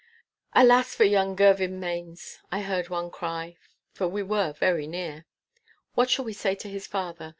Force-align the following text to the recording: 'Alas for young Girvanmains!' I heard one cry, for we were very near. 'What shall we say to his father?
'Alas 0.55 0.95
for 0.95 1.03
young 1.03 1.35
Girvanmains!' 1.35 2.39
I 2.51 2.61
heard 2.63 2.89
one 2.89 3.11
cry, 3.11 3.57
for 3.91 4.07
we 4.07 4.23
were 4.23 4.51
very 4.51 4.87
near. 4.87 5.27
'What 5.93 6.09
shall 6.09 6.25
we 6.25 6.33
say 6.33 6.55
to 6.55 6.67
his 6.67 6.87
father? 6.87 7.29